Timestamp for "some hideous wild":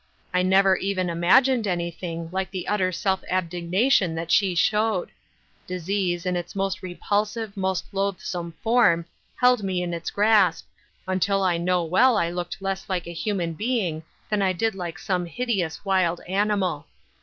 14.97-16.19